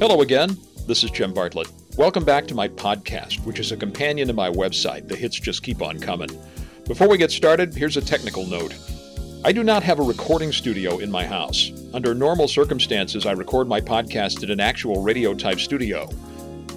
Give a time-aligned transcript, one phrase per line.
[0.00, 0.56] Hello again.
[0.86, 1.72] This is Jim Bartlett.
[1.96, 5.08] Welcome back to my podcast, which is a companion to my website.
[5.08, 6.30] The hits just keep on coming.
[6.86, 8.76] Before we get started, here's a technical note.
[9.44, 11.72] I do not have a recording studio in my house.
[11.92, 16.08] Under normal circumstances, I record my podcast in an actual radio type studio.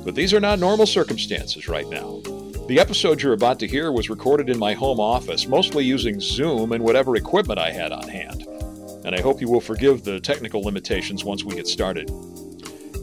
[0.04, 2.22] But these are not normal circumstances right now.
[2.68, 6.72] The episode you're about to hear was recorded in my home office, mostly using Zoom
[6.72, 8.48] and whatever equipment I had on hand.
[9.06, 12.10] And I hope you will forgive the technical limitations once we get started.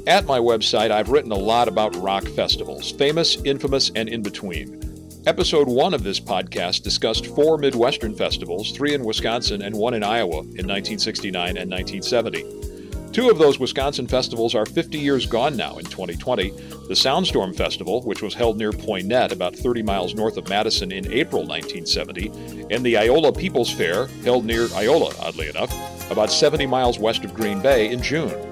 [0.08, 4.80] At my website, I've written a lot about rock festivals, famous, infamous, and in between.
[5.26, 10.02] Episode 1 of this podcast discussed four Midwestern festivals, three in Wisconsin and one in
[10.02, 13.12] Iowa in 1969 and 1970.
[13.12, 16.52] Two of those Wisconsin festivals are 50 years gone now in 2020.
[16.52, 21.12] The Soundstorm Festival, which was held near Poynette, about 30 miles north of Madison in
[21.12, 22.28] April 1970,
[22.70, 25.70] and the Iola People's Fair, held near Iola, oddly enough,
[26.10, 28.47] about 70 miles west of Green Bay in June.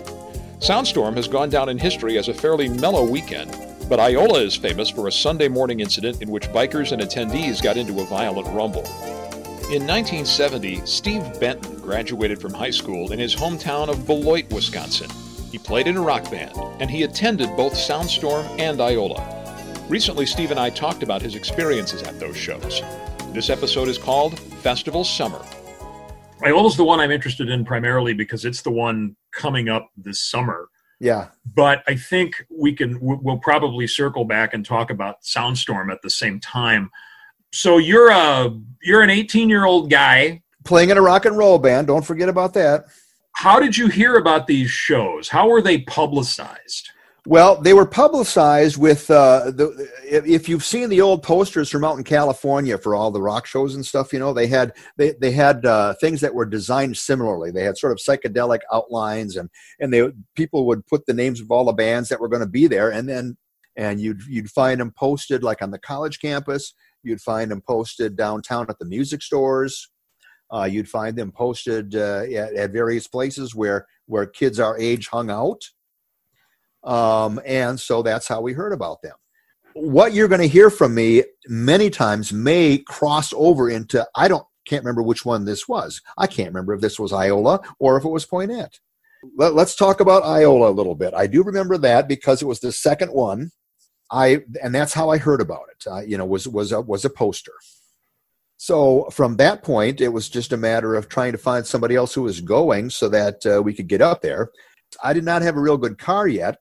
[0.66, 3.56] Soundstorm has gone down in history as a fairly mellow weekend,
[3.88, 7.76] but Iola is famous for a Sunday morning incident in which bikers and attendees got
[7.76, 8.84] into a violent rumble.
[9.70, 15.08] In 1970, Steve Benton graduated from high school in his hometown of Beloit, Wisconsin.
[15.52, 19.22] He played in a rock band, and he attended both Soundstorm and Iola.
[19.88, 22.82] Recently, Steve and I talked about his experiences at those shows.
[23.32, 25.44] This episode is called Festival Summer.
[26.46, 30.68] Iola's the one I'm interested in primarily because it's the one coming up this summer.
[31.00, 31.28] Yeah.
[31.44, 36.10] But I think we can we'll probably circle back and talk about Soundstorm at the
[36.10, 36.90] same time.
[37.52, 41.58] So you're a you're an 18 year old guy playing in a rock and roll
[41.58, 41.88] band.
[41.88, 42.86] Don't forget about that.
[43.32, 45.28] How did you hear about these shows?
[45.28, 46.90] How were they publicized?
[47.26, 49.90] Well, they were publicized with uh, the.
[50.04, 53.74] If you've seen the old posters from out in California for all the rock shows
[53.74, 57.50] and stuff, you know they had they they had uh, things that were designed similarly.
[57.50, 61.50] They had sort of psychedelic outlines, and and they people would put the names of
[61.50, 63.36] all the bands that were going to be there, and then
[63.74, 66.74] and you'd you'd find them posted like on the college campus.
[67.02, 69.90] You'd find them posted downtown at the music stores.
[70.54, 75.08] Uh, you'd find them posted uh, at, at various places where where kids our age
[75.08, 75.60] hung out
[76.86, 79.14] um, and so that's how we heard about them.
[79.74, 84.46] What you're going to hear from me many times may cross over into, I don't,
[84.66, 86.00] can't remember which one this was.
[86.16, 88.80] I can't remember if this was Iola or if it was Poynette.
[89.36, 91.14] Let, us talk about Iola a little bit.
[91.14, 93.50] I do remember that because it was the second one.
[94.10, 95.90] I and that's how I heard about it.
[95.90, 97.54] Uh, you know, was was a, was a poster.
[98.56, 102.14] So from that point, it was just a matter of trying to find somebody else
[102.14, 104.50] who was going so that uh, we could get up there.
[105.02, 106.58] I did not have a real good car yet,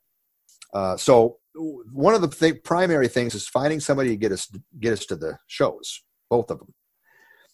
[0.76, 4.92] uh, so one of the th- primary things is finding somebody to get us get
[4.92, 6.74] us to the shows, both of them.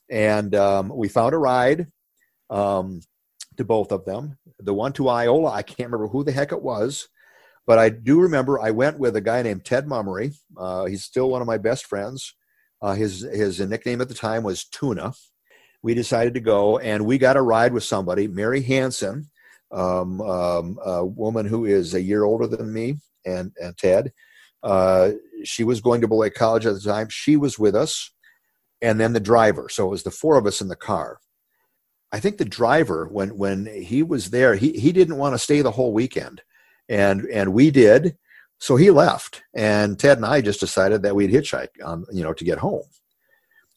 [0.09, 1.85] And um, we found a ride
[2.49, 3.01] um,
[3.57, 4.39] to both of them.
[4.57, 7.09] The one to Iola, I can't remember who the heck it was,
[7.67, 10.31] but I do remember I went with a guy named Ted Mummery.
[10.57, 12.33] Uh, he's still one of my best friends.
[12.81, 15.13] Uh, his his nickname at the time was Tuna.
[15.83, 19.29] We decided to go, and we got a ride with somebody, Mary Hanson,
[19.71, 24.11] um, um, a woman who is a year older than me, and, and Ted.
[24.63, 25.11] Uh,
[25.43, 27.07] she was going to Beloit College at the time.
[27.09, 28.11] She was with us,
[28.81, 29.69] and then the driver.
[29.69, 31.19] So it was the four of us in the car.
[32.11, 35.61] I think the driver, when when he was there, he he didn't want to stay
[35.61, 36.41] the whole weekend,
[36.89, 38.17] and and we did.
[38.59, 42.33] So he left, and Ted and I just decided that we'd hitchhike on you know
[42.33, 42.83] to get home.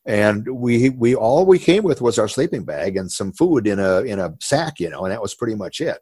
[0.05, 3.79] And we we all we came with was our sleeping bag and some food in
[3.79, 6.01] a in a sack, you know, and that was pretty much it.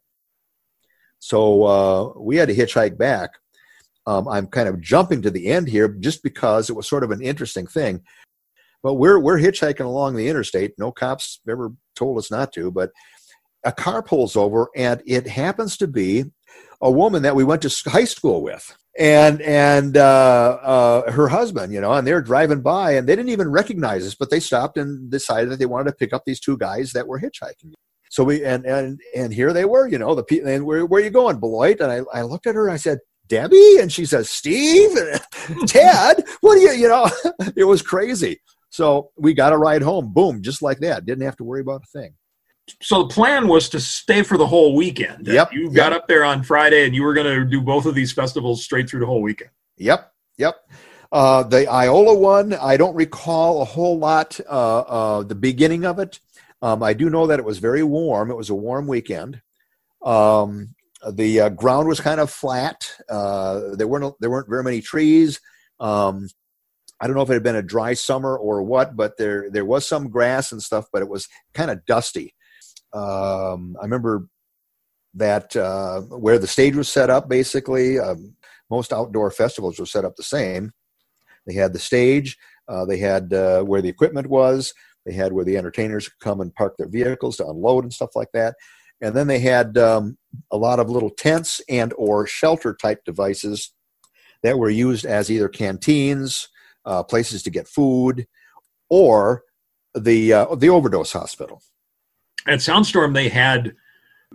[1.23, 3.31] So uh, we had to hitchhike back.
[4.09, 7.13] Um, I'm kind of jumping to the end here just because it was sort of
[7.13, 8.03] an interesting thing.
[8.83, 10.73] But we're we're hitchhiking along the interstate.
[10.79, 12.91] No cops ever told us not to, but
[13.65, 16.25] a car pulls over, and it happens to be
[16.81, 21.73] a woman that we went to high school with, and and uh, uh, her husband,
[21.73, 24.77] you know, and they're driving by, and they didn't even recognize us, but they stopped
[24.77, 27.75] and decided that they wanted to pick up these two guys that were hitchhiking.
[28.13, 30.47] So we and and and here they were, you know, the people.
[30.47, 31.81] And where where are you going, Beloit?
[31.81, 32.67] And I I looked at her.
[32.67, 34.91] and I said, Debbie, and she says, Steve,
[35.67, 36.73] Ted, what do you?
[36.73, 37.11] You know,
[37.57, 38.43] it was crazy.
[38.69, 40.13] So we got a ride home.
[40.13, 41.07] Boom, just like that.
[41.07, 42.13] Didn't have to worry about a thing.
[42.83, 45.27] So the plan was to stay for the whole weekend.
[45.27, 45.55] Yep.
[45.55, 46.03] You got yep.
[46.03, 48.91] up there on Friday, and you were going to do both of these festivals straight
[48.91, 49.51] through the whole weekend.
[49.79, 50.13] Yep.
[50.37, 50.57] Yep.
[51.11, 54.39] Uh, the Iola one, I don't recall a whole lot.
[54.47, 56.21] Uh, uh, the beginning of it,
[56.63, 58.31] um, I do know that it was very warm.
[58.31, 59.43] It was a warm weekend.
[60.05, 60.75] Um,
[61.11, 62.89] the uh, ground was kind of flat.
[63.11, 65.41] Uh, there weren't there weren't very many trees.
[65.81, 66.29] Um,
[67.01, 69.65] I don't know if it had been a dry summer or what, but there there
[69.65, 72.35] was some grass and stuff, but it was kind of dusty.
[72.93, 74.29] Um, I remember
[75.15, 77.29] that uh, where the stage was set up.
[77.29, 78.37] Basically, um,
[78.71, 80.73] most outdoor festivals were set up the same.
[81.47, 82.39] They had the stage.
[82.69, 84.73] Uh, they had uh, where the equipment was.
[85.05, 88.15] They had where the entertainers could come and park their vehicles to unload and stuff
[88.15, 88.55] like that.
[89.01, 90.17] And then they had um,
[90.51, 93.73] a lot of little tents and or shelter type devices
[94.43, 96.49] that were used as either canteens,
[96.85, 98.27] uh, places to get food,
[98.89, 99.43] or
[99.95, 101.63] the uh, the overdose hospital.
[102.47, 103.75] At Soundstorm, they had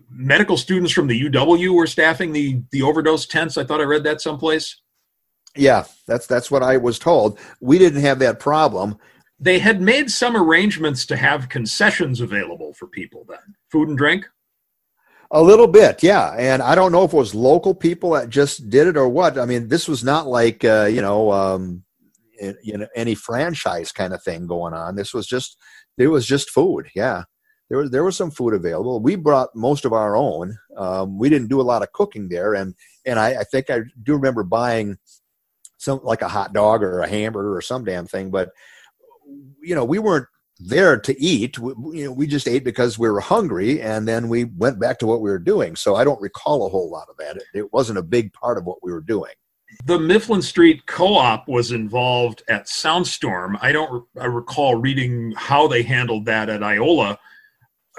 [0.09, 3.57] medical students from the UW were staffing the the overdose tents.
[3.57, 4.81] I thought I read that someplace.
[5.55, 7.39] Yeah, that's that's what I was told.
[7.61, 8.97] We didn't have that problem.
[9.39, 14.25] They had made some arrangements to have concessions available for people then, food and drink.
[15.29, 16.33] A little bit, yeah.
[16.37, 19.37] And I don't know if it was local people that just did it or what.
[19.37, 21.83] I mean, this was not like uh, you know, um,
[22.63, 24.95] you know, any franchise kind of thing going on.
[24.95, 25.57] This was just
[25.97, 26.87] it was just food.
[26.95, 27.23] Yeah,
[27.69, 29.01] there was there was some food available.
[29.01, 30.57] We brought most of our own.
[30.77, 32.73] Um, we didn't do a lot of cooking there, and
[33.05, 34.97] and I, I think I do remember buying
[35.77, 38.31] some like a hot dog or a hamburger or some damn thing.
[38.31, 38.49] But
[39.61, 40.27] you know, we weren't
[40.59, 41.59] there to eat.
[41.59, 44.99] We, you know, we just ate because we were hungry, and then we went back
[44.99, 45.75] to what we were doing.
[45.75, 47.37] So I don't recall a whole lot of that.
[47.37, 49.33] It, it wasn't a big part of what we were doing.
[49.85, 53.57] The Mifflin Street Co-op was involved at Soundstorm.
[53.61, 57.19] I don't I recall reading how they handled that at Iola.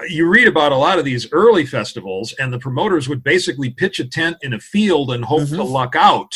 [0.09, 3.99] You read about a lot of these early festivals, and the promoters would basically pitch
[3.99, 5.57] a tent in a field and hope mm-hmm.
[5.57, 6.33] to luck out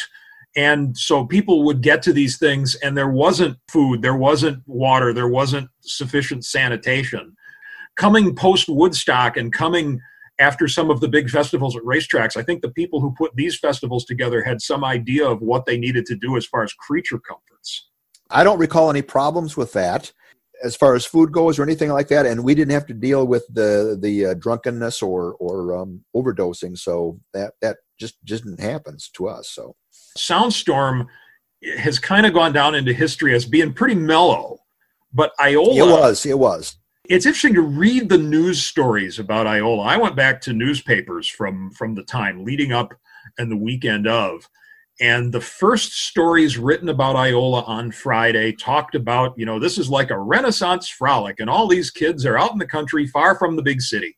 [0.55, 5.13] and so people would get to these things and there wasn't food there wasn't water
[5.13, 7.35] there wasn't sufficient sanitation.
[7.95, 9.99] Coming post woodstock and coming
[10.39, 13.57] after some of the big festivals at racetracks i think the people who put these
[13.59, 17.19] festivals together had some idea of what they needed to do as far as creature
[17.19, 17.89] comforts.
[18.31, 20.11] I don't recall any problems with that
[20.63, 22.25] as far as food goes or anything like that.
[22.25, 26.77] And we didn't have to deal with the the uh, drunkenness or or um, overdosing.
[26.77, 29.49] So that that just just didn't happen to us.
[29.49, 29.75] So
[30.17, 31.07] Soundstorm
[31.77, 34.59] has kind of gone down into history as being pretty mellow,
[35.13, 35.75] but Iola.
[35.75, 36.25] It was.
[36.25, 36.77] It was.
[37.09, 39.83] It's interesting to read the news stories about Iola.
[39.83, 42.93] I went back to newspapers from from the time leading up
[43.37, 44.47] and the weekend of,
[45.01, 49.89] and the first stories written about Iola on Friday talked about, you know, this is
[49.89, 53.55] like a Renaissance frolic, and all these kids are out in the country, far from
[53.55, 54.17] the big city.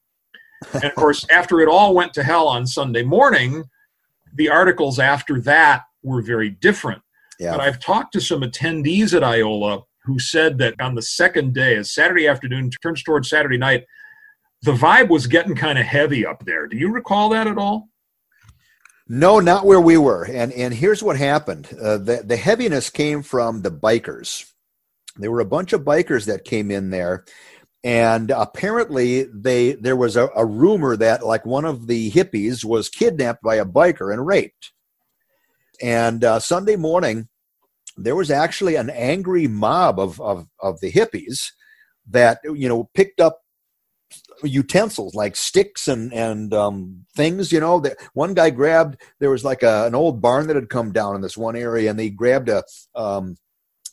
[0.73, 3.63] and of course, after it all went to hell on Sunday morning,
[4.35, 7.01] the articles after that were very different.
[7.39, 7.51] Yeah.
[7.51, 11.75] But I've talked to some attendees at Iola who said that on the second day,
[11.75, 13.85] as Saturday afternoon turns towards Saturday night,
[14.61, 16.67] the vibe was getting kind of heavy up there.
[16.67, 17.89] Do you recall that at all?
[19.07, 20.25] No, not where we were.
[20.25, 24.51] And and here's what happened: uh, the the heaviness came from the bikers.
[25.17, 27.25] There were a bunch of bikers that came in there,
[27.85, 32.89] and apparently they there was a, a, rumor that like one of the hippies was
[32.89, 34.71] kidnapped by a biker and raped.
[35.81, 37.29] And uh, sunday morning
[37.95, 41.51] there was actually an angry mob of, of, of the hippies
[42.09, 43.41] that you know picked up
[44.43, 49.45] utensils like sticks and and um, things you know that one guy grabbed there was
[49.45, 52.09] like a, an old barn that had come down in this one area and they
[52.09, 52.63] grabbed a
[52.95, 53.37] um,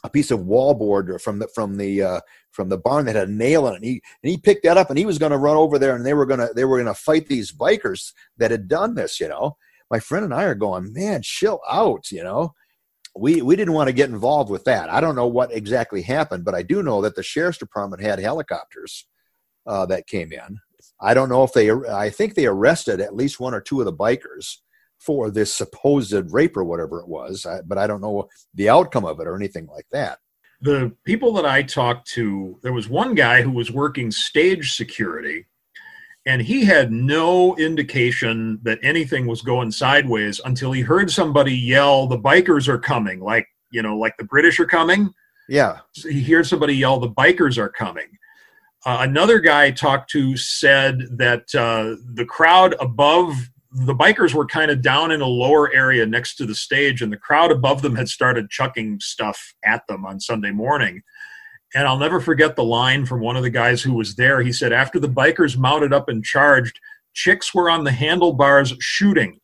[0.04, 2.20] a piece of wallboard from the from the uh,
[2.52, 3.76] from the barn that had a nail in it.
[3.76, 5.96] And he and he picked that up and he was going to run over there
[5.96, 8.94] and they were going to they were going to fight these bikers that had done
[8.94, 9.20] this.
[9.20, 9.56] You know,
[9.90, 12.10] my friend and I are going, man, chill out.
[12.12, 12.54] You know,
[13.16, 14.90] we we didn't want to get involved with that.
[14.90, 18.18] I don't know what exactly happened, but I do know that the sheriff's department had
[18.18, 19.06] helicopters
[19.66, 20.58] uh, that came in.
[21.00, 21.70] I don't know if they.
[21.70, 24.58] I think they arrested at least one or two of the bikers
[24.98, 29.18] for this supposed rape or whatever it was, but I don't know the outcome of
[29.18, 30.18] it or anything like that.
[30.62, 35.46] The people that I talked to, there was one guy who was working stage security,
[36.24, 42.06] and he had no indication that anything was going sideways until he heard somebody yell,
[42.06, 45.12] "The bikers are coming!" Like you know, like the British are coming.
[45.48, 48.18] Yeah, he hears somebody yell, "The bikers are coming."
[48.84, 53.34] Uh, another guy I talked to said that uh, the crowd above
[53.72, 57.12] the bikers were kind of down in a lower area next to the stage, and
[57.12, 61.02] the crowd above them had started chucking stuff at them on Sunday morning.
[61.74, 64.42] And I'll never forget the line from one of the guys who was there.
[64.42, 66.78] He said, After the bikers mounted up and charged,
[67.14, 69.40] chicks were on the handlebars shooting.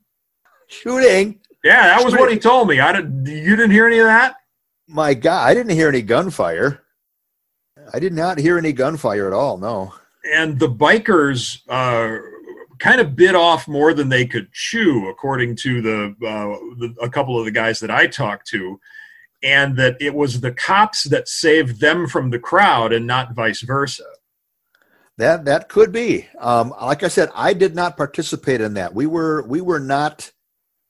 [0.69, 1.41] Shooting?
[1.65, 2.81] Yeah, that was what he told me.
[2.81, 4.37] I didn't, you didn't hear any of that?
[4.87, 6.83] My God, I didn't hear any gunfire.
[7.93, 9.95] I did not hear any gunfire at all, no.
[10.35, 12.21] And the bikers, uh,
[12.79, 17.11] kind of bit off more than they could chew, according to the, uh, the, a
[17.11, 18.81] couple of the guys that I talked to,
[19.43, 23.63] and that it was the cops that saved them from the crowd and not vice
[23.63, 24.05] versa.
[25.19, 26.29] That that could be.
[26.39, 28.95] Um, like I said, I did not participate in that.
[28.95, 30.31] We were we were not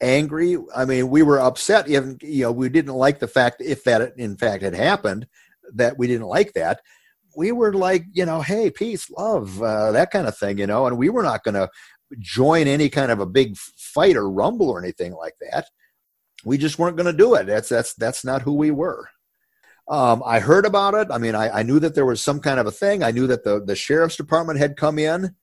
[0.03, 0.59] angry.
[0.77, 1.89] I mean, we were upset.
[1.89, 5.27] Even you know, we didn't like the fact if that in fact had happened
[5.75, 6.83] that we didn't like that.
[7.39, 10.89] We were like, you know, hey, peace, love, uh, that kind of thing, you know,
[10.89, 11.71] and we were not going to
[12.19, 15.67] join any kind of a big fight or rumble or anything like that.
[16.45, 17.47] We just weren't going to do it.
[17.47, 19.09] That's that's that's not who we were.
[19.89, 21.07] Um, I heard about it.
[21.13, 23.05] I mean, I, I, knew that there was some kind of a thing.
[23.05, 25.35] I knew that the, the sheriff's department had come in.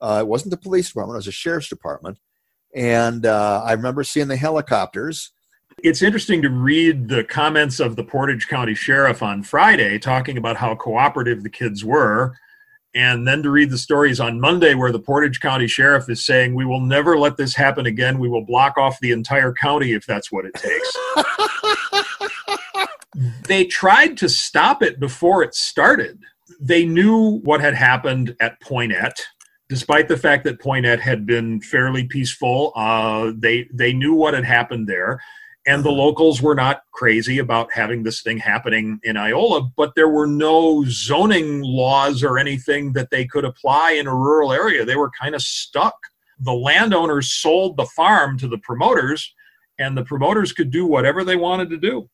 [0.00, 2.18] Uh, it wasn't the police department, it was the sheriff's department.
[2.74, 5.32] And uh, I remember seeing the helicopters.
[5.82, 10.56] It's interesting to read the comments of the Portage County Sheriff on Friday talking about
[10.56, 12.36] how cooperative the kids were.
[12.94, 16.54] And then to read the stories on Monday where the Portage County Sheriff is saying,
[16.54, 18.18] We will never let this happen again.
[18.18, 20.92] We will block off the entire county if that's what it takes.
[23.48, 26.20] they tried to stop it before it started.
[26.60, 29.20] They knew what had happened at Poynette,
[29.70, 32.72] despite the fact that Poynette had been fairly peaceful.
[32.76, 35.18] Uh, they they knew what had happened there,
[35.66, 35.98] and the mm-hmm.
[35.98, 39.62] locals were not crazy about having this thing happening in Iola.
[39.76, 44.52] But there were no zoning laws or anything that they could apply in a rural
[44.52, 44.84] area.
[44.84, 45.96] They were kind of stuck.
[46.40, 49.32] The landowners sold the farm to the promoters,
[49.78, 52.08] and the promoters could do whatever they wanted to do.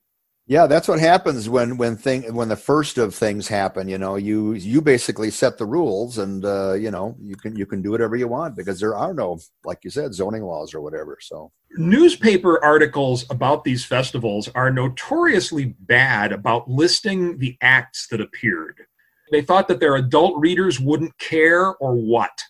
[0.51, 3.87] Yeah, that's what happens when when thing when the first of things happen.
[3.87, 7.67] You know, you you basically set the rules, and uh, you know you can you
[7.67, 10.81] can do whatever you want because there are no, like you said, zoning laws or
[10.81, 11.19] whatever.
[11.21, 18.81] So newspaper articles about these festivals are notoriously bad about listing the acts that appeared.
[19.31, 22.41] They thought that their adult readers wouldn't care or what.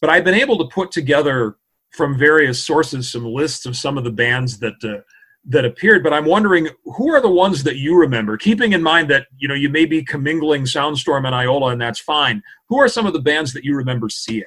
[0.00, 1.56] But I've been able to put together
[1.90, 4.82] from various sources some lists of some of the bands that.
[4.82, 5.02] Uh,
[5.44, 8.36] that appeared but i'm wondering who are the ones that you remember?
[8.36, 12.00] Keeping in mind that you know you may be commingling soundstorm and iola and that's
[12.00, 12.42] fine.
[12.68, 14.44] Who are some of the bands that you remember seeing?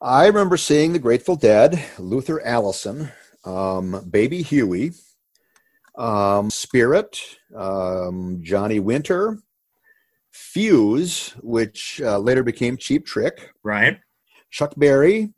[0.00, 3.10] I remember seeing the grateful dead luther allison
[3.44, 4.92] um, baby huey
[5.96, 7.18] um, spirit
[7.56, 9.38] um, johnny winter
[10.30, 13.98] fuse which uh, later became cheap trick right.
[14.50, 15.30] Chuck berry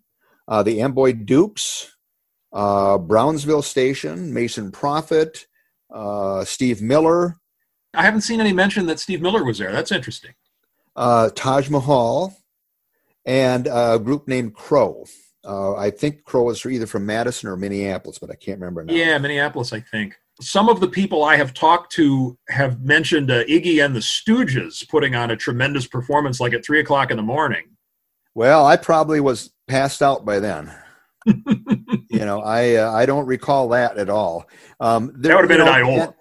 [0.49, 1.97] uh, the amboy dukes
[2.53, 5.47] uh, Brownsville Station, Mason Proffit,
[5.93, 7.37] uh, Steve Miller.
[7.95, 9.73] I haven't seen any mention that Steve Miller was there.
[9.73, 10.33] That's interesting.
[10.95, 12.37] Uh, Taj Mahal,
[13.25, 15.05] and a group named Crow.
[15.45, 18.93] Uh, I think Crow is either from Madison or Minneapolis, but I can't remember now.
[18.93, 20.17] Yeah, Minneapolis, I think.
[20.41, 24.87] Some of the people I have talked to have mentioned uh, Iggy and the Stooges
[24.89, 27.65] putting on a tremendous performance like at 3 o'clock in the morning.
[28.35, 30.73] Well, I probably was passed out by then.
[31.27, 34.49] You know, I uh, I don't recall that at all.
[34.81, 36.15] Um, there, that would have been know, an Iola.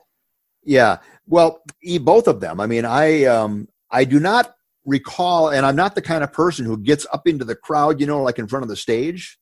[0.64, 1.62] Yeah, well,
[2.02, 2.60] both of them.
[2.60, 4.54] I mean, I um, I do not
[4.86, 8.08] recall, and I'm not the kind of person who gets up into the crowd, you
[8.08, 9.38] know, like in front of the stage.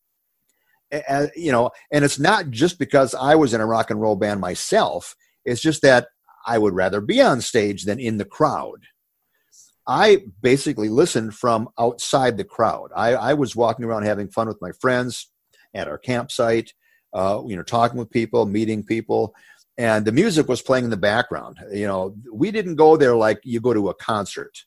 [0.91, 4.15] And, you know, and it's not just because I was in a rock and roll
[4.15, 5.15] band myself.
[5.43, 6.07] It's just that
[6.45, 8.83] I would rather be on stage than in the crowd.
[9.85, 12.91] I basically listened from outside the crowd.
[12.95, 15.29] I, I was walking around having fun with my friends,
[15.77, 16.73] at our campsite,
[17.13, 19.33] uh, you know, talking with people, meeting people,
[19.77, 21.59] and the music was playing in the background.
[21.71, 24.65] You know, we didn't go there like you go to a concert.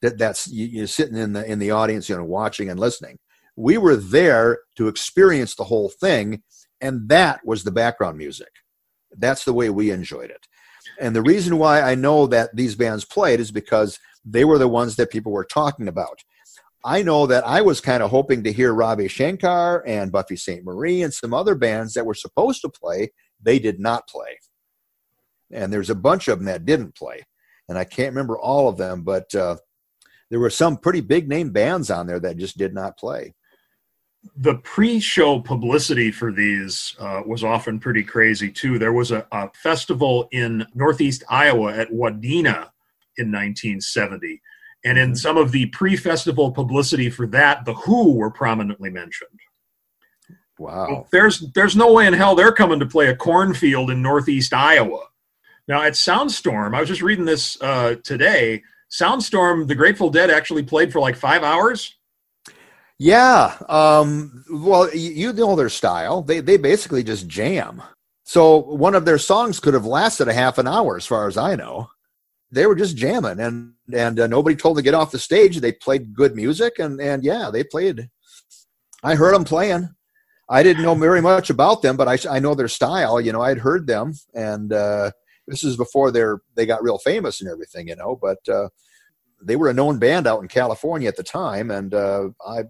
[0.00, 3.18] That that's you, are sitting in the in the audience, you know, watching and listening.
[3.56, 6.42] We were there to experience the whole thing,
[6.80, 8.48] and that was the background music.
[9.16, 10.46] That's the way we enjoyed it.
[10.98, 14.68] And the reason why I know that these bands played is because they were the
[14.68, 16.20] ones that people were talking about.
[16.84, 21.02] I know that I was kind of hoping to hear Ravi Shankar and Buffy Sainte-Marie
[21.02, 23.12] and some other bands that were supposed to play.
[23.40, 24.38] They did not play.
[25.52, 27.22] And there's a bunch of them that didn't play.
[27.68, 29.56] And I can't remember all of them, but uh,
[30.30, 33.34] there were some pretty big name bands on there that just did not play.
[34.36, 38.78] The pre show publicity for these uh, was often pretty crazy, too.
[38.78, 42.70] There was a, a festival in Northeast Iowa at Wadena
[43.18, 44.40] in 1970
[44.84, 45.16] and in mm-hmm.
[45.16, 49.40] some of the pre festival publicity for that, The Who were prominently mentioned.
[50.58, 50.86] Wow.
[50.88, 54.52] Well, there's, there's no way in hell they're coming to play a cornfield in Northeast
[54.52, 55.06] Iowa.
[55.66, 58.62] Now, at Soundstorm, I was just reading this uh, today.
[58.90, 61.96] Soundstorm, the Grateful Dead actually played for like five hours.
[62.98, 63.56] Yeah.
[63.68, 66.22] Um, well, you know their style.
[66.22, 67.82] They, they basically just jam.
[68.24, 71.36] So one of their songs could have lasted a half an hour, as far as
[71.36, 71.88] I know
[72.52, 75.58] they were just jamming and and uh, nobody told them to get off the stage
[75.58, 78.08] they played good music and and yeah they played
[79.02, 79.88] i heard them playing
[80.48, 83.40] i didn't know very much about them but i, I know their style you know
[83.40, 85.10] i'd heard them and uh,
[85.48, 88.68] this is before they're they got real famous and everything you know but uh,
[89.44, 92.64] they were a known band out in California at the time, and uh, I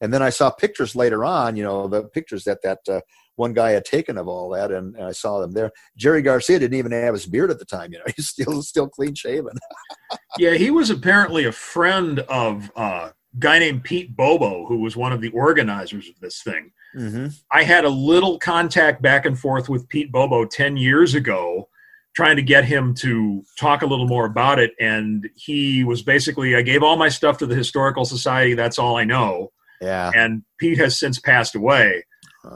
[0.00, 1.56] and then I saw pictures later on.
[1.56, 3.00] You know, the pictures that that uh,
[3.36, 5.70] one guy had taken of all that, and, and, I saw them there.
[5.96, 7.92] Jerry Garcia didn't even have his beard at the time.
[7.92, 9.56] You know, he's still still clean shaven.
[10.38, 14.96] yeah, he was apparently a friend of uh, a guy named Pete Bobo, who was
[14.96, 16.72] one of the organizers of this thing.
[16.96, 17.28] Mm-hmm.
[17.50, 21.68] I had a little contact back and forth with Pete Bobo ten years ago
[22.14, 24.72] trying to get him to talk a little more about it.
[24.78, 28.54] And he was basically, I gave all my stuff to the Historical Society.
[28.54, 29.50] That's all I know.
[29.80, 30.10] Yeah.
[30.14, 32.04] And Pete has since passed away.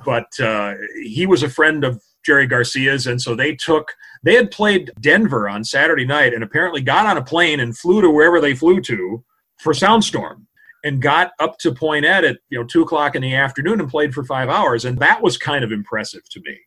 [0.05, 3.07] But uh, he was a friend of Jerry Garcia's.
[3.07, 7.17] And so they took, they had played Denver on Saturday night and apparently got on
[7.17, 9.25] a plane and flew to wherever they flew to
[9.59, 10.47] for Soundstorm
[10.85, 14.15] and got up to Poynette at you know two o'clock in the afternoon and played
[14.15, 16.59] for five hours, and that was kind of impressive to me.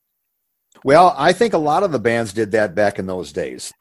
[0.84, 3.74] Well, I think a lot of the bands did that back in those days.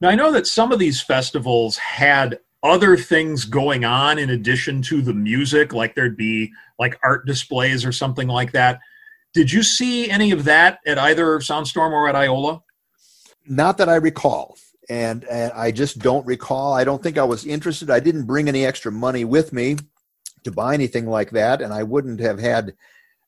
[0.00, 4.82] Now, I know that some of these festivals had other things going on in addition
[4.82, 8.80] to the music, like there'd be like art displays or something like that.
[9.34, 12.62] Did you see any of that at either Soundstorm or at Iola?
[13.46, 14.56] Not that I recall.
[14.88, 16.72] And, and I just don't recall.
[16.72, 17.90] I don't think I was interested.
[17.90, 19.76] I didn't bring any extra money with me
[20.44, 22.72] to buy anything like that, and I wouldn't have had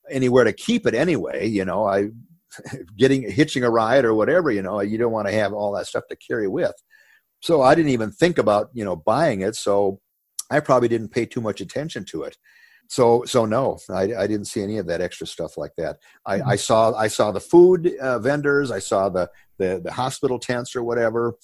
[0.08, 1.48] anywhere to keep it anyway.
[1.48, 2.10] You know, I
[2.96, 5.86] getting hitching a ride or whatever you know you don't want to have all that
[5.86, 6.74] stuff to carry with
[7.40, 9.56] so i didn't even think about you know buying it.
[9.56, 10.00] So
[10.50, 12.36] i probably didn't pay too much attention to it.
[12.88, 15.98] So so no i, I didn't see any of that extra stuff like that.
[16.26, 16.48] I, mm-hmm.
[16.48, 18.70] I saw i saw the food uh, vendors.
[18.70, 21.34] I saw the, the the hospital tents or whatever.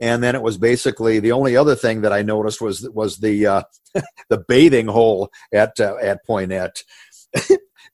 [0.00, 3.46] And then it was basically the only other thing that i noticed was was the
[3.46, 3.62] uh,
[4.28, 6.82] the bathing hole at uh, at Poynette.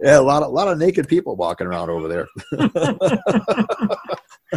[0.00, 2.28] Yeah, a lot of a lot of naked people walking around over there.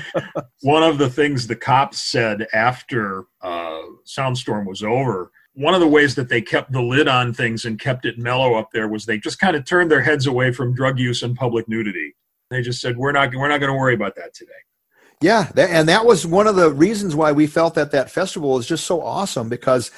[0.62, 5.88] one of the things the cops said after uh, Soundstorm was over, one of the
[5.88, 9.06] ways that they kept the lid on things and kept it mellow up there was
[9.06, 12.16] they just kind of turned their heads away from drug use and public nudity.
[12.50, 14.52] They just said, "We're not we're not going to worry about that today."
[15.20, 18.58] Yeah, that, and that was one of the reasons why we felt that that festival
[18.60, 19.90] is just so awesome because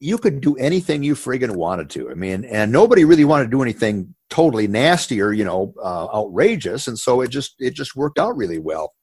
[0.00, 2.10] you could do anything you friggin' wanted to.
[2.10, 6.06] I mean, and nobody really wanted to do anything totally nasty or you know uh,
[6.14, 8.94] outrageous, and so it just it just worked out really well.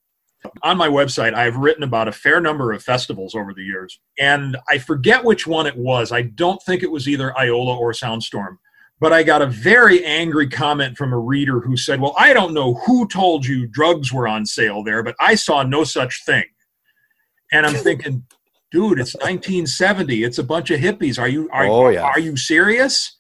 [0.63, 4.58] On my website, I've written about a fair number of festivals over the years, and
[4.69, 6.12] I forget which one it was.
[6.12, 8.58] I don't think it was either Iola or Soundstorm,
[9.02, 12.54] but I got a very angry comment from a reader who said, "Well, I don't
[12.54, 16.45] know who told you drugs were on sale there, but I saw no such thing."
[17.52, 18.23] And I'm thinking,
[18.71, 20.23] dude, it's 1970.
[20.23, 21.19] It's a bunch of hippies.
[21.19, 22.04] Are you are, oh, yeah.
[22.04, 23.17] are you serious?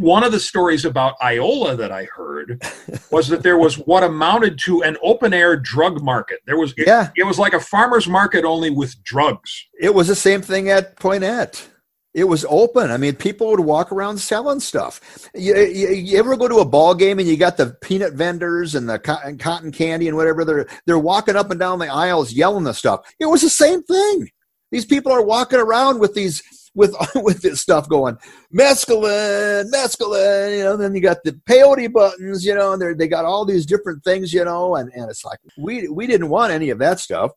[0.00, 2.62] One of the stories about Iola that I heard
[3.10, 6.38] was that there was what amounted to an open air drug market.
[6.46, 7.10] There was it, yeah.
[7.18, 9.66] it was like a farmer's market only with drugs.
[9.78, 11.68] It was the same thing at Poynette.
[12.14, 12.90] It was open.
[12.90, 15.28] I mean, people would walk around selling stuff.
[15.34, 18.74] You, you, you, ever go to a ball game and you got the peanut vendors
[18.74, 20.46] and the cotton, cotton candy and whatever?
[20.46, 23.02] They're they're walking up and down the aisles yelling the stuff.
[23.20, 24.30] It was the same thing.
[24.72, 26.42] These people are walking around with these
[26.74, 28.16] with with this stuff going
[28.54, 30.76] mescaline, mescaline, you know.
[30.76, 34.04] Then you got the peyote buttons, you know, and they they got all these different
[34.04, 37.32] things, you know, and and it's like we we didn't want any of that stuff.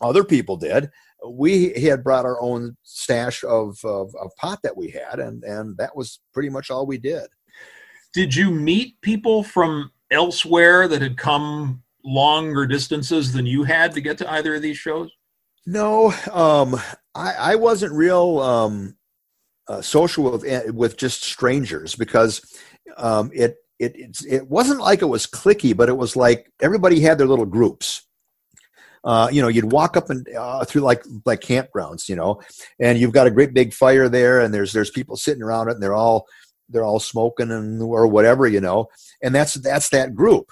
[0.00, 0.90] Other people did.
[1.24, 5.76] We had brought our own stash of, of, of pot that we had, and and
[5.76, 7.26] that was pretty much all we did.
[8.12, 14.00] Did you meet people from elsewhere that had come longer distances than you had to
[14.00, 15.10] get to either of these shows?
[15.66, 16.74] No, um,
[17.14, 18.96] I, I wasn't real um,
[19.68, 22.42] uh, social with eh, with just strangers because
[22.96, 23.94] um, it it
[24.28, 28.06] it wasn't like it was clicky, but it was like everybody had their little groups.
[29.04, 32.40] Uh, you know, you'd walk up and uh, through like like campgrounds, you know,
[32.80, 35.74] and you've got a great big fire there, and there's there's people sitting around it,
[35.74, 36.26] and they're all
[36.68, 38.86] they're all smoking and or whatever, you know,
[39.22, 40.50] and that's that's that group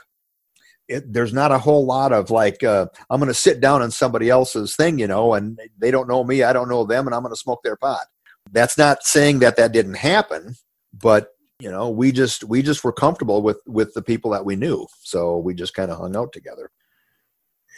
[0.90, 3.90] it, there's not a whole lot of like uh, I'm going to sit down on
[3.92, 7.14] somebody else's thing, you know, and they don't know me, I don't know them, and
[7.14, 8.06] I'm going to smoke their pot.
[8.50, 10.56] That's not saying that that didn't happen,
[10.92, 11.28] but
[11.60, 14.86] you know, we just we just were comfortable with with the people that we knew,
[15.00, 16.70] so we just kind of hung out together.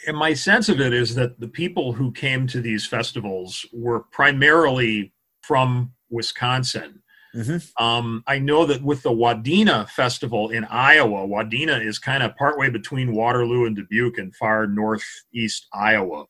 [0.07, 4.01] And my sense of it is that the people who came to these festivals were
[4.11, 7.02] primarily from Wisconsin
[7.35, 7.83] Mm-hmm.
[7.83, 12.69] Um, I know that with the Wadena Festival in Iowa, Wadena is kind of partway
[12.69, 16.25] between Waterloo and Dubuque in far northeast Iowa.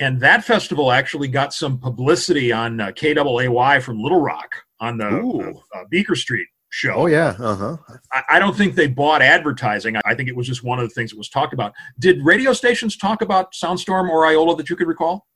[0.00, 5.06] And that festival actually got some publicity on uh, KAAY from Little Rock on the
[5.06, 6.94] uh, uh, Beaker Street show.
[6.94, 7.76] Oh yeah, uh-huh.
[8.12, 9.94] I, I, don't think they bought advertising.
[10.04, 11.72] I think it was just one of the things that was talked about.
[12.00, 15.26] Did radio stations talk about Soundstorm or Iola that you could recall?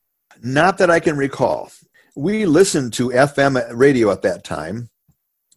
[0.42, 1.70] Not that I can recall.
[2.18, 4.90] We listened to FM radio at that time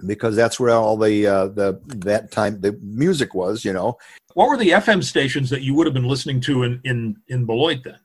[0.06, 3.65] because that's where all the uh, the that time the music was.
[3.65, 3.97] You know.
[4.36, 7.47] What were the FM stations that you would have been listening to in in in
[7.47, 7.97] Beloit then?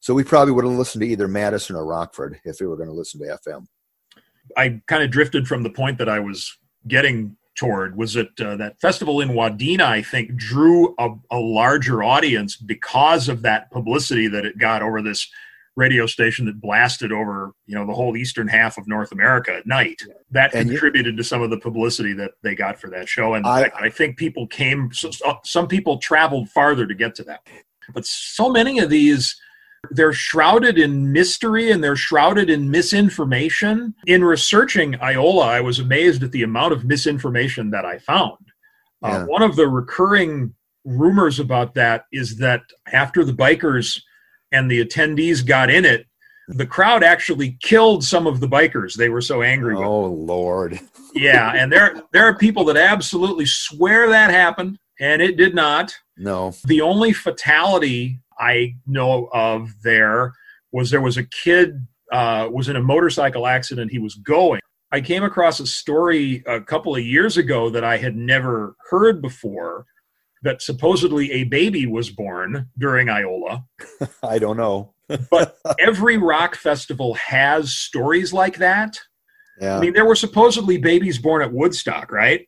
[0.00, 2.90] So we probably would have listened to either Madison or Rockford if we were going
[2.90, 3.66] to listen to FM.
[4.54, 8.56] I kind of drifted from the point that I was getting toward was that uh,
[8.56, 14.28] that festival in Wadena, I think, drew a, a, larger audience because of that publicity
[14.28, 15.26] that it got over this
[15.78, 19.66] radio station that blasted over you know the whole eastern half of North America at
[19.66, 20.02] night.
[20.32, 23.34] That and contributed you, to some of the publicity that they got for that show,
[23.34, 24.92] and I, I think people came.
[24.92, 25.10] So,
[25.44, 27.46] some people traveled farther to get to that,
[27.94, 29.40] but so many of these
[29.92, 33.94] they're shrouded in mystery and they're shrouded in misinformation.
[34.06, 38.38] In researching Iola, I was amazed at the amount of misinformation that I found.
[39.04, 39.16] Uh, yeah.
[39.18, 40.52] Uh, one of the recurring
[40.84, 42.62] rumors about that is that
[42.92, 44.00] after the bikers
[44.52, 46.06] and the attendees got in it,
[46.48, 48.94] the crowd actually killed some of the bikers.
[48.94, 49.76] They were so angry.
[49.76, 50.80] Oh Lord!
[51.14, 55.94] yeah, and there there are people that absolutely swear that happened, and it did not.
[56.16, 56.54] No.
[56.64, 60.32] The only fatality I know of there
[60.72, 63.90] was there was a kid uh, was in a motorcycle accident.
[63.90, 64.60] He was going.
[64.90, 69.20] I came across a story a couple of years ago that I had never heard
[69.20, 69.84] before.
[70.42, 73.64] That supposedly a baby was born during Iola.
[74.22, 74.94] I don't know.
[75.30, 78.98] but every rock festival has stories like that.
[79.60, 79.76] Yeah.
[79.76, 82.46] I mean, there were supposedly babies born at Woodstock, right?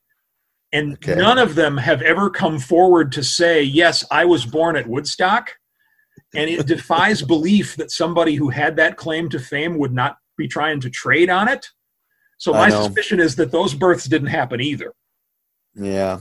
[0.72, 1.16] And okay.
[1.16, 5.50] none of them have ever come forward to say, yes, I was born at Woodstock
[6.34, 10.46] and it defies belief that somebody who had that claim to fame would not be
[10.46, 11.66] trying to trade on it.
[12.38, 14.94] So my suspicion is that those births didn't happen either.
[15.74, 16.20] Yeah,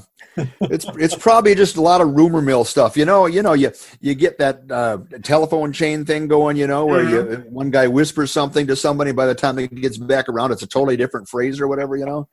[0.62, 2.96] it's it's probably just a lot of rumor mill stuff.
[2.96, 6.56] You know, you know, you you get that uh, telephone chain thing going.
[6.56, 7.44] You know, where mm-hmm.
[7.44, 10.62] you one guy whispers something to somebody, by the time he gets back around, it's
[10.62, 11.98] a totally different phrase or whatever.
[11.98, 12.28] You know,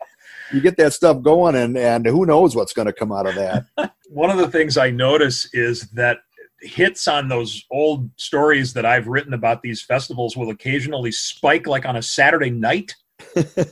[0.53, 3.35] you get that stuff going, and and who knows what's going to come out of
[3.35, 3.65] that.
[4.11, 6.19] one of the things I notice is that
[6.61, 11.87] hits on those old stories that I've written about these festivals will occasionally spike like
[11.87, 12.95] on a Saturday night.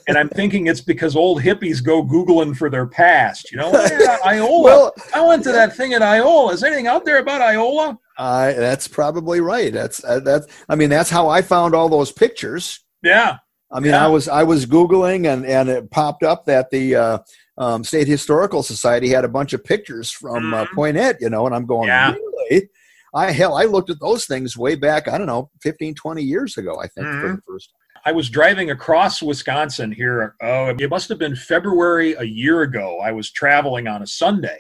[0.07, 3.51] And I'm thinking it's because old hippies go Googling for their past.
[3.51, 4.63] You know, yeah, Iola.
[4.63, 6.53] Well, I went to that thing at Iola.
[6.53, 7.99] Is anything out there about Iola?
[8.19, 9.73] Uh, that's probably right.
[9.73, 10.47] That's uh, that's.
[10.69, 12.81] I mean, that's how I found all those pictures.
[13.03, 13.39] Yeah.
[13.71, 14.05] I mean, yeah.
[14.05, 17.19] I was I was googling and and it popped up that the uh,
[17.59, 20.79] um, State Historical Society had a bunch of pictures from uh, mm-hmm.
[20.79, 21.21] Poynette.
[21.21, 22.13] You know, and I'm going, yeah.
[22.13, 22.69] really?
[23.15, 26.57] I hell, I looked at those things way back, I don't know, 15, 20 years
[26.57, 27.21] ago, I think, mm-hmm.
[27.21, 27.84] for the first time.
[28.07, 30.35] I was driving across Wisconsin here.
[30.43, 33.01] Oh, it must have been February a year ago.
[33.01, 34.59] I was traveling on a Sunday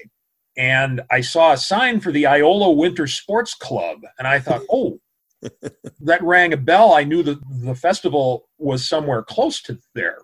[0.56, 3.98] and I saw a sign for the Iola Winter Sports Club.
[4.18, 4.98] And I thought, oh,
[6.00, 6.94] that rang a bell.
[6.94, 10.18] I knew that the festival was somewhere close to there.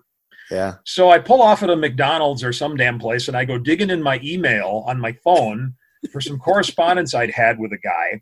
[0.49, 0.75] Yeah.
[0.85, 3.89] So I pull off at a McDonald's or some damn place and I go digging
[3.89, 5.75] in my email on my phone
[6.11, 8.21] for some correspondence I'd had with a guy.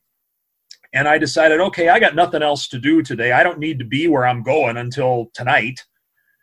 [0.94, 3.32] And I decided, okay, I got nothing else to do today.
[3.32, 5.80] I don't need to be where I'm going until tonight.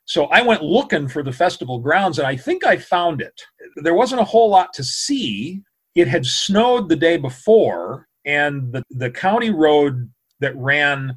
[0.05, 3.41] So I went looking for the festival grounds and I think I found it.
[3.77, 5.63] There wasn't a whole lot to see.
[5.97, 11.17] It had snowed the day before, and the, the county road that ran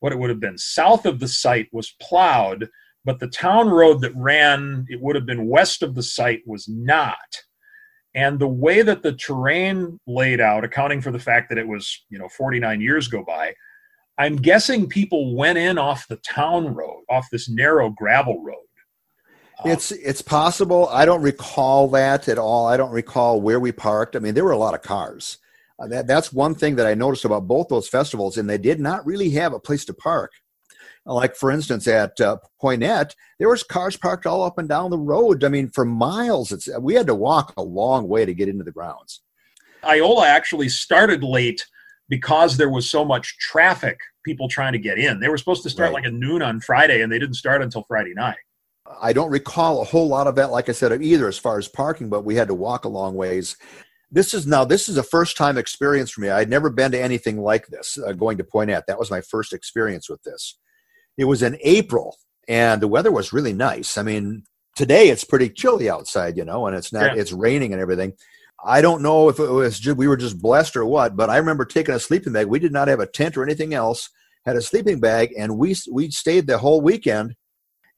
[0.00, 2.68] what it would have been south of the site was plowed,
[3.04, 6.68] but the town road that ran, it would have been west of the site, was
[6.68, 7.16] not
[8.14, 12.04] and the way that the terrain laid out accounting for the fact that it was
[12.10, 13.54] you know 49 years go by
[14.18, 18.58] i'm guessing people went in off the town road off this narrow gravel road.
[19.64, 20.88] It's it's possible.
[20.88, 22.66] I don't recall that at all.
[22.66, 24.16] I don't recall where we parked.
[24.16, 25.38] I mean there were a lot of cars.
[25.78, 28.78] Uh, that, that's one thing that i noticed about both those festivals and they did
[28.78, 30.30] not really have a place to park
[31.06, 34.98] like for instance at uh, Poynette, there was cars parked all up and down the
[34.98, 35.44] road.
[35.44, 36.52] I mean, for miles.
[36.52, 39.20] It's we had to walk a long way to get into the grounds.
[39.84, 41.66] Iola actually started late
[42.08, 45.20] because there was so much traffic, people trying to get in.
[45.20, 45.94] They were supposed to start right.
[45.94, 48.36] like at noon on Friday, and they didn't start until Friday night.
[49.00, 51.68] I don't recall a whole lot of that, like I said, either as far as
[51.68, 53.56] parking, but we had to walk a long ways.
[54.10, 56.28] This is now this is a first time experience for me.
[56.30, 57.98] I'd never been to anything like this.
[57.98, 60.58] Uh, going to Poynette, that was my first experience with this
[61.16, 62.16] it was in April
[62.48, 63.96] and the weather was really nice.
[63.96, 64.44] I mean,
[64.76, 67.20] today it's pretty chilly outside, you know, and it's not, yeah.
[67.20, 68.12] it's raining and everything.
[68.64, 71.36] I don't know if it was just, we were just blessed or what, but I
[71.36, 72.46] remember taking a sleeping bag.
[72.46, 74.08] We did not have a tent or anything else,
[74.46, 77.34] had a sleeping bag, and we, we stayed the whole weekend.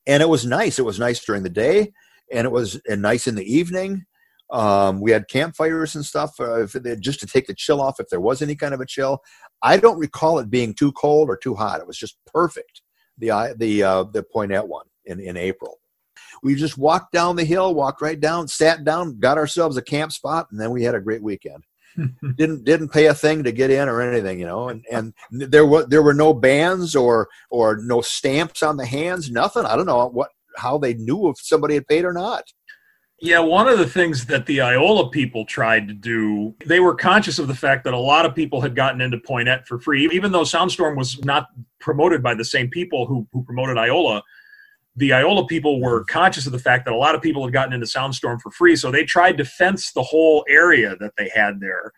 [0.09, 0.79] And it was nice.
[0.79, 1.93] It was nice during the day,
[2.33, 4.07] and it was and nice in the evening.
[4.51, 6.67] Um, we had campfires and stuff uh,
[7.01, 9.19] just to take the chill off if there was any kind of a chill.
[9.63, 11.81] I don't recall it being too cold or too hot.
[11.81, 12.83] It was just perfect.
[13.19, 15.79] The the uh, the Poynette one in in April.
[16.43, 20.13] We just walked down the hill, walked right down, sat down, got ourselves a camp
[20.13, 21.65] spot, and then we had a great weekend.
[22.37, 24.69] didn't didn't pay a thing to get in or anything, you know.
[24.69, 29.31] And and there were there were no bands or or no stamps on the hands,
[29.31, 29.65] nothing.
[29.65, 32.45] I don't know what how they knew if somebody had paid or not.
[33.21, 37.39] Yeah, one of the things that the Iola people tried to do, they were conscious
[37.39, 40.33] of the fact that a lot of people had gotten into Poynette for free, even
[40.33, 41.49] though Soundstorm was not
[41.81, 44.23] promoted by the same people who, who promoted Iola.
[44.97, 47.75] The Iola people were conscious of the fact that a lot of people had gotten
[47.75, 51.61] into Soundstorm for free, so they tried to fence the whole area that they had
[51.61, 51.93] there.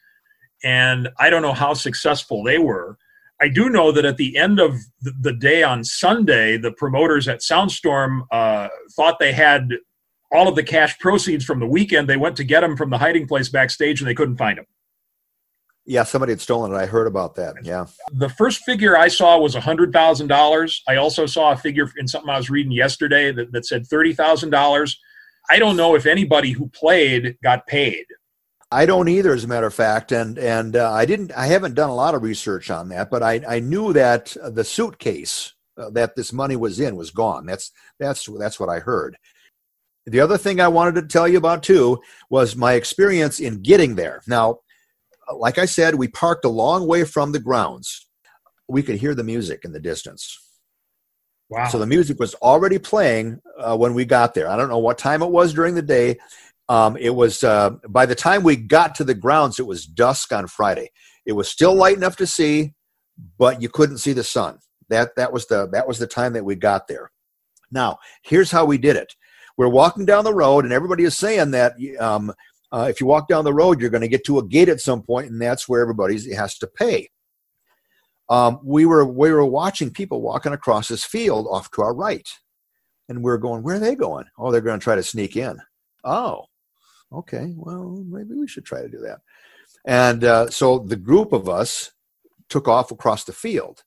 [0.64, 2.98] And I don't know how successful they were.
[3.40, 7.40] I do know that at the end of the day on Sunday, the promoters at
[7.40, 9.70] Soundstorm uh, thought they had
[10.32, 12.08] all of the cash proceeds from the weekend.
[12.08, 14.66] They went to get them from the hiding place backstage and they couldn't find them.
[15.88, 16.76] Yeah, somebody had stolen it.
[16.76, 17.54] I heard about that.
[17.62, 17.86] Yeah.
[18.12, 20.80] The first figure I saw was $100,000.
[20.86, 24.96] I also saw a figure in something I was reading yesterday that, that said $30,000.
[25.48, 28.04] I don't know if anybody who played got paid.
[28.70, 31.32] I don't either, as a matter of fact, and and uh, I didn't.
[31.32, 34.62] I haven't done a lot of research on that, but I I knew that the
[34.62, 37.46] suitcase uh, that this money was in was gone.
[37.46, 39.16] That's that's that's what I heard.
[40.04, 41.98] The other thing I wanted to tell you about too
[42.28, 44.20] was my experience in getting there.
[44.26, 44.58] Now,
[45.36, 48.06] like I said, we parked a long way from the grounds.
[48.68, 50.38] We could hear the music in the distance.
[51.50, 51.68] Wow.
[51.68, 54.48] So the music was already playing uh, when we got there.
[54.50, 56.18] I don't know what time it was during the day.
[56.68, 60.32] Um, it was uh, by the time we got to the grounds, it was dusk
[60.32, 60.90] on Friday.
[61.24, 62.74] It was still light enough to see,
[63.38, 64.58] but you couldn't see the sun.
[64.90, 67.10] That that was the that was the time that we got there.
[67.70, 69.14] Now, here's how we did it
[69.58, 72.32] we're walking down the road, and everybody is saying that um,
[72.70, 74.80] uh, if you walk down the road, you're going to get to a gate at
[74.80, 77.08] some point, and that's where everybody has to pay.
[78.28, 82.28] Um, we were we were watching people walking across this field off to our right,
[83.08, 84.26] and we are going, where are they going?
[84.38, 85.58] Oh, they're going to try to sneak in.
[86.04, 86.44] Oh,
[87.10, 87.54] okay.
[87.56, 89.20] Well, maybe we should try to do that.
[89.86, 91.92] And uh, so the group of us
[92.50, 93.82] took off across the field,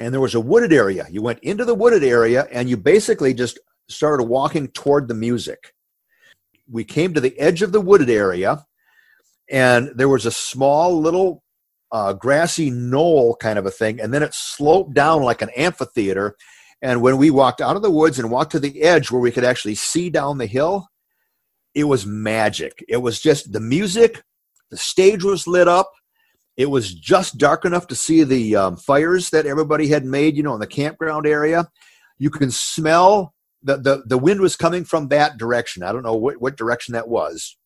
[0.00, 1.06] and there was a wooded area.
[1.08, 5.72] You went into the wooded area, and you basically just started walking toward the music.
[6.70, 8.64] We came to the edge of the wooded area,
[9.50, 11.42] and there was a small little
[11.90, 16.36] uh, grassy knoll kind of a thing, and then it sloped down like an amphitheater.
[16.82, 19.32] And when we walked out of the woods and walked to the edge where we
[19.32, 20.86] could actually see down the hill,
[21.74, 22.84] it was magic.
[22.88, 24.22] It was just the music,
[24.70, 25.90] the stage was lit up.
[26.56, 30.42] It was just dark enough to see the um, fires that everybody had made, you
[30.42, 31.68] know, in the campground area.
[32.18, 35.82] You can smell the, the, the wind was coming from that direction.
[35.82, 37.56] I don't know what, what direction that was,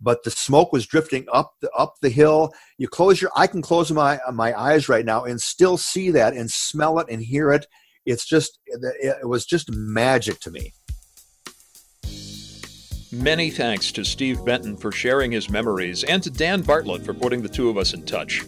[0.00, 2.52] but the smoke was drifting up the, up the hill.
[2.78, 6.34] You close your, I can close my, my eyes right now and still see that
[6.34, 7.66] and smell it and hear it.
[8.06, 10.74] It's just, it was just magic to me.
[13.12, 17.42] Many thanks to Steve Benton for sharing his memories and to Dan Bartlett for putting
[17.42, 18.42] the two of us in touch.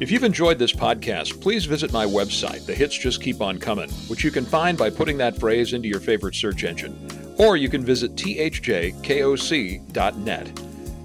[0.00, 3.88] If you've enjoyed this podcast, please visit my website, The Hits Just Keep On Coming,
[4.08, 6.98] which you can find by putting that phrase into your favorite search engine.
[7.38, 9.02] Or you can visit thjkoc.net.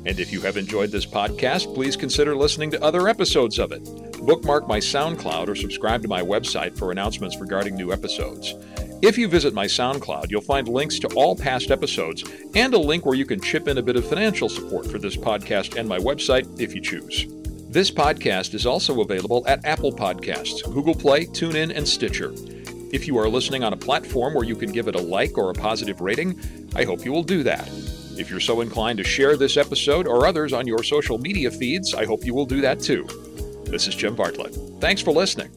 [0.06, 3.84] And if you have enjoyed this podcast, please consider listening to other episodes of it.
[4.26, 8.56] Bookmark my SoundCloud or subscribe to my website for announcements regarding new episodes.
[9.04, 12.24] If you visit my SoundCloud, you'll find links to all past episodes
[12.56, 15.16] and a link where you can chip in a bit of financial support for this
[15.16, 17.28] podcast and my website if you choose.
[17.70, 22.34] This podcast is also available at Apple Podcasts, Google Play, TuneIn, and Stitcher.
[22.92, 25.52] If you are listening on a platform where you can give it a like or
[25.52, 26.42] a positive rating,
[26.76, 27.68] I hope you will do that.
[28.18, 31.94] If you're so inclined to share this episode or others on your social media feeds,
[31.94, 33.08] I hope you will do that too.
[33.66, 34.58] This is Jim Bartlett.
[34.80, 35.52] Thanks for listening.